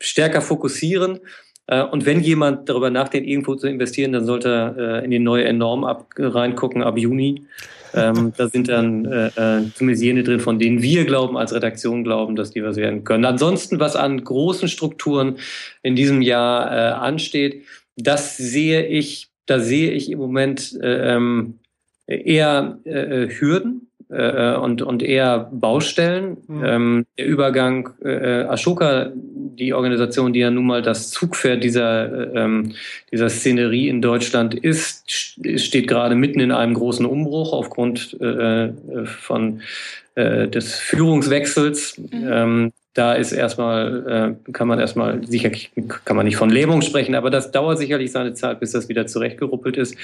[0.00, 1.20] stärker fokussieren.
[1.66, 5.18] Äh, und wenn jemand darüber nachdenkt, irgendwo zu investieren, dann sollte er äh, in die
[5.18, 7.46] neue Enorm ab, reingucken ab Juni.
[7.94, 12.04] ähm, da sind dann äh, äh, zumindest jene drin, von denen wir glauben, als Redaktion
[12.04, 13.26] glauben, dass die was werden können.
[13.26, 15.36] Ansonsten, was an großen Strukturen
[15.82, 17.64] in diesem Jahr äh, ansteht,
[17.96, 21.58] das sehe ich, da sehe ich im Moment äh, ähm,
[22.06, 26.36] eher äh, Hürden äh, und, und eher Baustellen.
[26.46, 26.64] Mhm.
[26.64, 32.74] Ähm, der Übergang äh, Ashoka, die Organisation, die ja nun mal das Zugpferd dieser, ähm,
[33.10, 35.10] dieser Szenerie in Deutschland ist,
[35.56, 38.72] steht gerade mitten in einem großen Umbruch aufgrund äh,
[39.04, 39.62] von
[40.14, 41.98] äh, des Führungswechsels.
[41.98, 42.28] Mhm.
[42.30, 45.50] Ähm, da ist erstmal, äh, kann man erstmal, sicher
[46.04, 49.06] kann man nicht von Lähmung sprechen, aber das dauert sicherlich seine Zeit, bis das wieder
[49.06, 49.96] zurechtgeruppelt ist.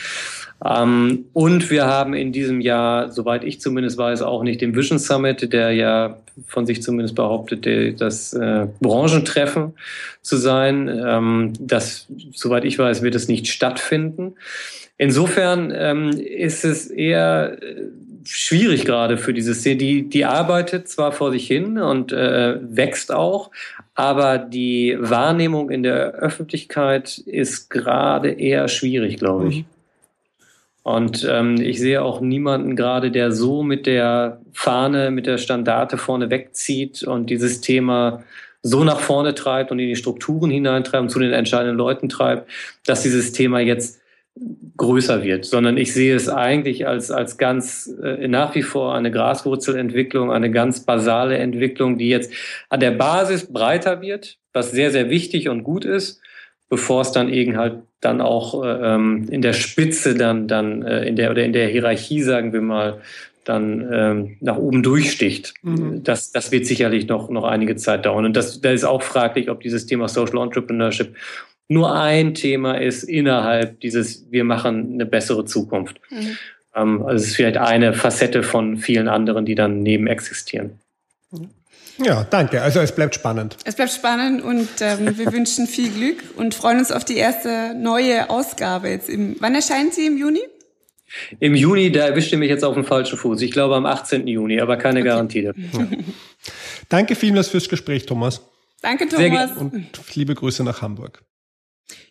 [0.65, 4.99] Ähm, und wir haben in diesem Jahr, soweit ich zumindest weiß, auch nicht den Vision
[4.99, 9.75] Summit, der ja von sich zumindest behauptet, das äh, Branchentreffen
[10.23, 10.89] zu sein.
[10.89, 14.35] Ähm, das, soweit ich weiß, wird es nicht stattfinden.
[14.97, 17.85] Insofern ähm, ist es eher äh,
[18.31, 19.77] schwierig gerade für diese Szene.
[19.77, 23.51] Die, die arbeitet zwar vor sich hin und äh, wächst auch,
[23.95, 29.59] aber die Wahrnehmung in der Öffentlichkeit ist gerade eher schwierig, glaube ich.
[29.59, 29.65] Mhm.
[30.83, 35.99] Und ähm, ich sehe auch niemanden gerade, der so mit der Fahne, mit der Standarte
[35.99, 38.23] vorne wegzieht und dieses Thema
[38.63, 42.51] so nach vorne treibt und in die Strukturen hineintreibt und zu den entscheidenden Leuten treibt,
[42.87, 44.01] dass dieses Thema jetzt
[44.77, 49.11] größer wird, sondern ich sehe es eigentlich als, als ganz äh, nach wie vor eine
[49.11, 52.33] Graswurzelentwicklung, eine ganz basale Entwicklung, die jetzt
[52.69, 56.21] an der Basis breiter wird, was sehr, sehr wichtig und gut ist,
[56.69, 61.05] bevor es dann eben halt dann auch äh, ähm, in der Spitze dann, dann äh,
[61.05, 63.01] in der oder in der Hierarchie, sagen wir mal,
[63.45, 65.55] dann ähm, nach oben durchsticht.
[65.63, 66.05] Mhm.
[66.05, 68.27] Das, das wird sicherlich noch, noch einige Zeit dauern.
[68.27, 71.15] Und das, da ist auch fraglich, ob dieses Thema Social Entrepreneurship
[71.69, 76.01] nur ein Thema ist innerhalb dieses, wir machen eine bessere Zukunft.
[76.11, 76.37] Mhm.
[76.75, 80.81] Ähm, also es ist vielleicht eine Facette von vielen anderen, die dann neben existieren.
[81.99, 82.63] Ja, danke.
[82.63, 83.57] Also es bleibt spannend.
[83.65, 87.75] Es bleibt spannend und ähm, wir wünschen viel Glück und freuen uns auf die erste
[87.75, 89.09] neue Ausgabe jetzt.
[89.09, 90.41] Im, wann erscheint sie im Juni?
[91.41, 93.41] Im Juni, da erwischte mich jetzt auf dem falschen Fuß.
[93.43, 94.27] Ich glaube am 18.
[94.27, 95.09] Juni, aber keine okay.
[95.09, 95.65] Garantie dafür.
[95.73, 95.87] Ja.
[96.89, 98.43] Danke vielmals fürs Gespräch, Thomas.
[98.83, 99.57] Danke, Thomas.
[99.57, 101.23] Und liebe Grüße nach Hamburg.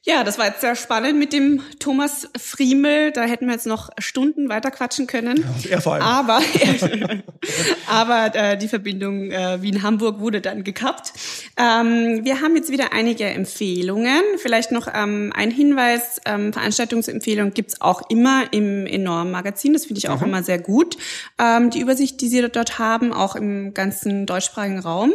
[0.04, 3.12] Ja, das war jetzt sehr spannend mit dem Thomas Friemel.
[3.12, 5.46] Da hätten wir jetzt noch Stunden weiter quatschen können.
[5.64, 6.04] Ja, er vor allem.
[6.04, 6.42] Aber,
[7.88, 11.12] aber äh, die Verbindung äh, Wien-Hamburg wurde dann gekappt.
[11.58, 14.22] Ähm, wir haben jetzt wieder einige Empfehlungen.
[14.38, 16.22] Vielleicht noch ähm, ein Hinweis.
[16.26, 19.74] Ähm, Veranstaltungsempfehlungen gibt's auch immer im Enorm Magazin.
[19.74, 20.28] Das finde ich auch mhm.
[20.28, 20.98] immer sehr gut.
[21.38, 25.14] Ähm, die Übersicht, die Sie dort haben, auch im ganzen deutschsprachigen Raum.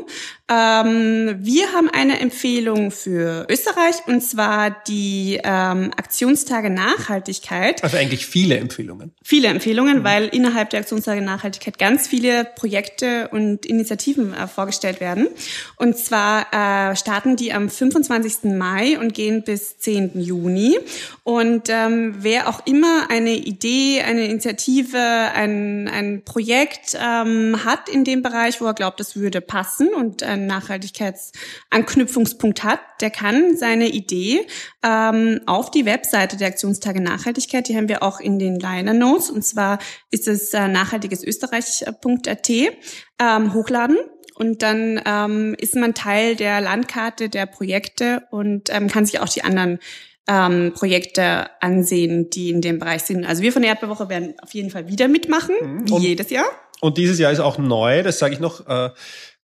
[0.53, 7.82] Ähm, wir haben eine Empfehlung für Österreich und zwar die ähm, Aktionstage Nachhaltigkeit.
[7.82, 9.12] Also eigentlich viele Empfehlungen.
[9.22, 10.05] Viele Empfehlungen, mhm.
[10.05, 15.28] weil innerhalb der Aktionstage Nachhaltigkeit ganz viele Projekte und Initiativen äh, vorgestellt werden.
[15.76, 18.53] Und zwar äh, starten die am 25.
[18.53, 20.20] Mai und gehen bis 10.
[20.20, 20.78] Juni.
[21.24, 28.05] Und ähm, wer auch immer eine Idee, eine Initiative, ein, ein Projekt ähm, hat in
[28.05, 33.88] dem Bereich, wo er glaubt, es würde passen und ein Nachhaltigkeitsanknüpfungspunkt hat, der kann seine
[33.88, 34.47] Idee
[34.82, 39.30] ähm, auf die Webseite der Aktionstage Nachhaltigkeit, die haben wir auch in den Liner Notes,
[39.30, 39.78] und zwar
[40.11, 43.99] ist es äh, nachhaltigesösterreich.at, ähm, hochladen.
[44.34, 49.28] Und dann ähm, ist man Teil der Landkarte der Projekte und ähm, kann sich auch
[49.28, 49.78] die anderen
[50.28, 53.24] ähm, Projekte ansehen, die in dem Bereich sind.
[53.24, 55.88] Also wir von der Erdbeerwoche werden auf jeden Fall wieder mitmachen, mhm.
[55.88, 56.47] wie und, jedes Jahr.
[56.80, 58.90] Und dieses Jahr ist auch neu, das sage ich noch äh,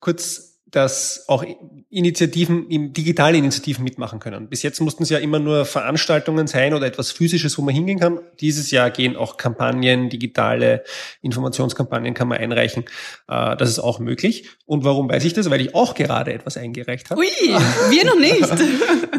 [0.01, 1.45] kurz dass auch
[1.91, 4.49] Initiativen, digitale Initiativen mitmachen können.
[4.49, 7.99] Bis jetzt mussten es ja immer nur Veranstaltungen sein oder etwas Physisches, wo man hingehen
[7.99, 8.21] kann.
[8.41, 10.85] Dieses Jahr gehen auch Kampagnen, digitale
[11.23, 12.85] Informationskampagnen kann man einreichen.
[13.29, 14.49] Äh, das ist auch möglich.
[14.66, 15.49] Und warum weiß ich das?
[15.49, 17.21] Weil ich auch gerade etwas eingereicht habe.
[17.21, 18.49] Ui, wir noch nicht.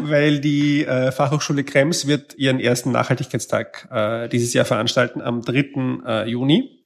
[0.02, 6.24] Weil die äh, Fachhochschule Krems wird ihren ersten Nachhaltigkeitstag äh, dieses Jahr veranstalten am 3.
[6.26, 6.79] Juni.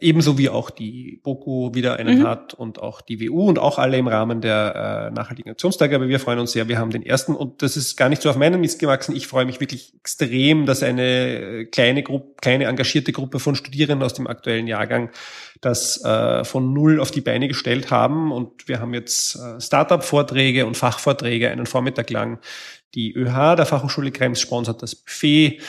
[0.00, 2.26] Ebenso wie auch die BOKU wieder einen mhm.
[2.26, 5.96] hat und auch die WU und auch alle im Rahmen der äh, nachhaltigen Aktionstage.
[5.96, 6.68] Aber wir freuen uns sehr.
[6.68, 9.14] Wir haben den ersten und das ist gar nicht so auf meinen Mist gewachsen.
[9.14, 14.14] Ich freue mich wirklich extrem, dass eine kleine Gruppe, kleine engagierte Gruppe von Studierenden aus
[14.14, 15.10] dem aktuellen Jahrgang
[15.60, 18.32] das äh, von null auf die Beine gestellt haben.
[18.32, 22.40] Und wir haben jetzt äh, Startup-Vorträge und Fachvorträge einen Vormittag lang.
[22.94, 25.60] Die ÖH der Fachhochschule Krems sponsert das Buffet.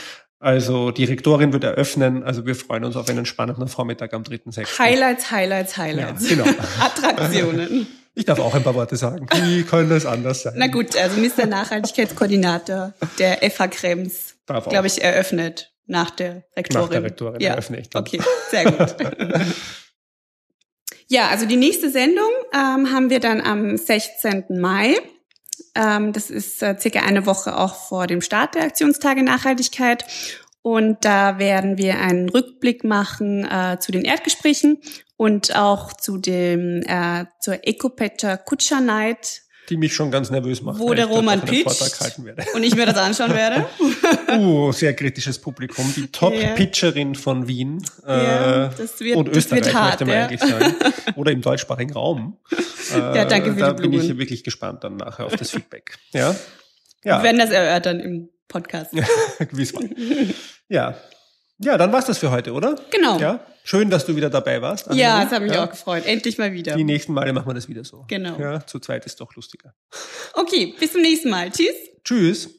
[0.44, 2.22] Also die Rektorin wird eröffnen.
[2.22, 4.78] Also wir freuen uns auf einen spannenden Vormittag am 3.6.
[4.78, 6.30] Highlights, Highlights, Highlights.
[6.30, 6.50] Ja, genau.
[6.82, 7.88] Attraktionen.
[8.14, 9.26] Ich darf auch ein paar Worte sagen.
[9.32, 10.56] Wie könnte es anders sein?
[10.58, 11.46] Na gut, also Mr.
[11.46, 16.84] Nachhaltigkeitskoordinator der FH Krems, glaube ich, eröffnet nach der Rektorin.
[16.84, 17.52] Nach der Rektorin ja.
[17.52, 18.02] eröffne ich dann.
[18.02, 18.20] Okay,
[18.52, 18.96] sehr gut.
[21.08, 24.44] ja, also die nächste Sendung ähm, haben wir dann am 16.
[24.60, 24.98] Mai.
[25.76, 30.05] Ähm, das ist äh, circa eine Woche auch vor dem Start der Aktionstage Nachhaltigkeit.
[30.61, 34.80] Und da werden wir einen Rückblick machen äh, zu den Erdgesprächen
[35.18, 39.43] und auch zu dem äh, zur Ecopetcher Kutscher Night.
[39.70, 40.80] Die mich schon ganz nervös macht.
[40.80, 41.82] Wo der Roman pitcht
[42.53, 43.66] und ich mir das anschauen werde.
[44.38, 45.91] uh, sehr kritisches Publikum.
[45.95, 50.26] Die Top-Pitcherin von Wien äh, das wird, und Österreich, hart, möchte man ja.
[50.26, 50.76] eigentlich sagen.
[51.16, 52.38] Oder im deutschsprachigen Raum.
[52.91, 55.97] ja, danke für da die bin ich wirklich gespannt dann nachher auf das Feedback.
[56.11, 56.36] Ja.
[57.03, 57.20] ja.
[57.20, 58.91] Wir werden das erörtern im Podcast.
[59.39, 59.89] Gewiss mal.
[60.68, 60.97] Ja.
[61.64, 62.76] Ja, dann war's das für heute, oder?
[62.91, 63.18] Genau.
[63.20, 63.39] Ja.
[63.64, 64.89] Schön, dass du wieder dabei warst.
[64.89, 65.01] Annemarie.
[65.01, 65.64] Ja, das hat mich ja.
[65.64, 66.05] auch gefreut.
[66.05, 66.76] Endlich mal wieder.
[66.76, 68.05] Die nächsten Male machen wir das wieder so.
[68.09, 68.38] Genau.
[68.38, 69.74] Ja, zu zweit ist doch lustiger.
[70.34, 71.49] Okay, bis zum nächsten Mal.
[71.49, 71.76] Tschüss.
[72.03, 72.49] Tschüss.